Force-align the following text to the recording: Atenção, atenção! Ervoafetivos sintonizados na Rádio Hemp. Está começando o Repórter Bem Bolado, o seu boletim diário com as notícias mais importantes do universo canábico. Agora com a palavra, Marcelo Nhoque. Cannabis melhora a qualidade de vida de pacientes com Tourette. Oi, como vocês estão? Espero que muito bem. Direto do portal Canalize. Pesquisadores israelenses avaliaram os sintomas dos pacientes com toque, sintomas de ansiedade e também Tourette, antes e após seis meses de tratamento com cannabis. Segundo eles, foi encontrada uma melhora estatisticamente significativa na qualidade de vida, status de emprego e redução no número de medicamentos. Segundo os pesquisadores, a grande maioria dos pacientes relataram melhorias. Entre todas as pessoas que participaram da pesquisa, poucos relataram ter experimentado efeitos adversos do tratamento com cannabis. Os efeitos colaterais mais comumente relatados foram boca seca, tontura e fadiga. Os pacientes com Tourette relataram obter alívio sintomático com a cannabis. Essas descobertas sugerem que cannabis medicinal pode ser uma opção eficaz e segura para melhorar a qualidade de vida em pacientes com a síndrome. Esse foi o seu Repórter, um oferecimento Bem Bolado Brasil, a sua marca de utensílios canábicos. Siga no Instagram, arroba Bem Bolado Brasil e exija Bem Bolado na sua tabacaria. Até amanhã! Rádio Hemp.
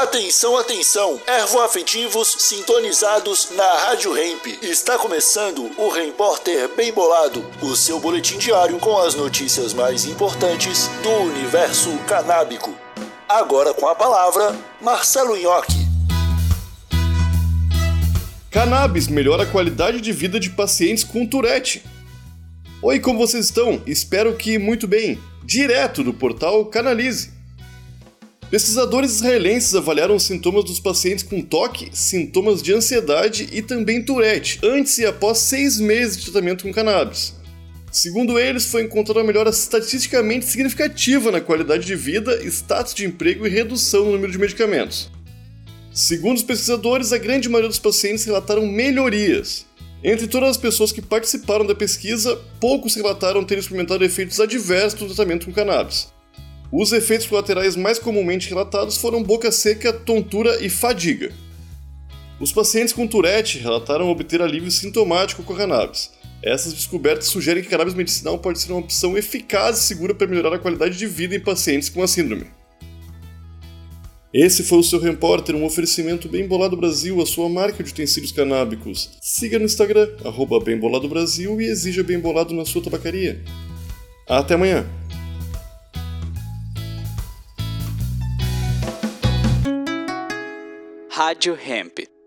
Atenção, 0.00 0.56
atenção! 0.56 1.20
Ervoafetivos 1.26 2.34
sintonizados 2.38 3.50
na 3.54 3.70
Rádio 3.80 4.16
Hemp. 4.16 4.46
Está 4.62 4.96
começando 4.96 5.70
o 5.76 5.90
Repórter 5.90 6.74
Bem 6.74 6.90
Bolado, 6.90 7.44
o 7.60 7.76
seu 7.76 8.00
boletim 8.00 8.38
diário 8.38 8.78
com 8.78 8.96
as 8.96 9.14
notícias 9.14 9.74
mais 9.74 10.06
importantes 10.06 10.88
do 11.02 11.10
universo 11.10 11.90
canábico. 12.08 12.74
Agora 13.28 13.74
com 13.74 13.86
a 13.86 13.94
palavra, 13.94 14.58
Marcelo 14.80 15.36
Nhoque. 15.36 15.86
Cannabis 18.50 19.06
melhora 19.06 19.42
a 19.42 19.46
qualidade 19.46 20.00
de 20.00 20.12
vida 20.12 20.40
de 20.40 20.48
pacientes 20.48 21.04
com 21.04 21.26
Tourette. 21.26 21.84
Oi, 22.80 22.98
como 23.00 23.18
vocês 23.18 23.44
estão? 23.44 23.82
Espero 23.86 24.34
que 24.34 24.58
muito 24.58 24.88
bem. 24.88 25.20
Direto 25.44 26.02
do 26.02 26.14
portal 26.14 26.64
Canalize. 26.64 27.39
Pesquisadores 28.50 29.12
israelenses 29.12 29.76
avaliaram 29.76 30.16
os 30.16 30.24
sintomas 30.24 30.64
dos 30.64 30.80
pacientes 30.80 31.22
com 31.22 31.40
toque, 31.40 31.88
sintomas 31.92 32.60
de 32.60 32.72
ansiedade 32.72 33.48
e 33.52 33.62
também 33.62 34.02
Tourette, 34.02 34.58
antes 34.64 34.98
e 34.98 35.06
após 35.06 35.38
seis 35.38 35.78
meses 35.78 36.16
de 36.16 36.24
tratamento 36.24 36.64
com 36.64 36.72
cannabis. 36.72 37.32
Segundo 37.92 38.40
eles, 38.40 38.66
foi 38.66 38.82
encontrada 38.82 39.20
uma 39.20 39.26
melhora 39.26 39.50
estatisticamente 39.50 40.46
significativa 40.46 41.30
na 41.30 41.40
qualidade 41.40 41.86
de 41.86 41.94
vida, 41.94 42.42
status 42.44 42.92
de 42.92 43.06
emprego 43.06 43.46
e 43.46 43.50
redução 43.50 44.06
no 44.06 44.12
número 44.12 44.32
de 44.32 44.38
medicamentos. 44.38 45.08
Segundo 45.92 46.36
os 46.36 46.42
pesquisadores, 46.42 47.12
a 47.12 47.18
grande 47.18 47.48
maioria 47.48 47.68
dos 47.68 47.78
pacientes 47.78 48.24
relataram 48.24 48.66
melhorias. 48.66 49.64
Entre 50.02 50.26
todas 50.26 50.50
as 50.50 50.56
pessoas 50.56 50.90
que 50.90 51.02
participaram 51.02 51.64
da 51.64 51.74
pesquisa, 51.74 52.36
poucos 52.58 52.96
relataram 52.96 53.44
ter 53.44 53.58
experimentado 53.58 54.04
efeitos 54.04 54.40
adversos 54.40 54.98
do 54.98 55.06
tratamento 55.06 55.46
com 55.46 55.52
cannabis. 55.52 56.08
Os 56.72 56.92
efeitos 56.92 57.26
colaterais 57.26 57.74
mais 57.74 57.98
comumente 57.98 58.48
relatados 58.48 58.96
foram 58.96 59.22
boca 59.22 59.50
seca, 59.50 59.92
tontura 59.92 60.64
e 60.64 60.70
fadiga. 60.70 61.32
Os 62.38 62.52
pacientes 62.52 62.94
com 62.94 63.06
Tourette 63.06 63.58
relataram 63.58 64.08
obter 64.08 64.40
alívio 64.40 64.70
sintomático 64.70 65.42
com 65.42 65.52
a 65.52 65.56
cannabis. 65.56 66.10
Essas 66.42 66.72
descobertas 66.72 67.26
sugerem 67.26 67.62
que 67.62 67.68
cannabis 67.68 67.92
medicinal 67.92 68.38
pode 68.38 68.58
ser 68.58 68.72
uma 68.72 68.80
opção 68.80 69.18
eficaz 69.18 69.78
e 69.78 69.82
segura 69.82 70.14
para 70.14 70.26
melhorar 70.26 70.54
a 70.54 70.58
qualidade 70.58 70.96
de 70.96 71.06
vida 71.06 71.34
em 71.34 71.40
pacientes 71.40 71.88
com 71.88 72.02
a 72.02 72.08
síndrome. 72.08 72.46
Esse 74.32 74.62
foi 74.62 74.78
o 74.78 74.82
seu 74.82 75.00
Repórter, 75.00 75.56
um 75.56 75.64
oferecimento 75.64 76.28
Bem 76.28 76.46
Bolado 76.46 76.76
Brasil, 76.76 77.20
a 77.20 77.26
sua 77.26 77.48
marca 77.48 77.82
de 77.82 77.90
utensílios 77.90 78.30
canábicos. 78.30 79.10
Siga 79.20 79.58
no 79.58 79.64
Instagram, 79.64 80.08
arroba 80.24 80.60
Bem 80.60 80.78
Bolado 80.78 81.08
Brasil 81.08 81.60
e 81.60 81.66
exija 81.66 82.04
Bem 82.04 82.20
Bolado 82.20 82.54
na 82.54 82.64
sua 82.64 82.80
tabacaria. 82.80 83.42
Até 84.28 84.54
amanhã! 84.54 84.99
Rádio 91.20 91.54
Hemp. 91.54 92.19